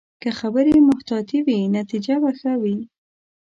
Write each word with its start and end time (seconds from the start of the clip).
که 0.21 0.29
خبرې 0.39 0.75
محتاطې 0.89 1.39
وي، 1.45 1.59
نتیجه 1.77 2.15
به 2.21 2.31
ښه 2.39 2.53
وي 2.61 2.77